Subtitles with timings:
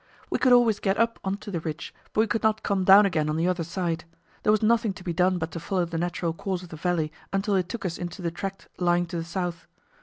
[0.31, 3.05] We could always get up on to the ridge, but we could not come down
[3.05, 4.03] again on the other side;
[4.41, 7.11] there was nothing to be done but to follow the natural course of the valley
[7.31, 9.67] until it took us into the tract lying to the south.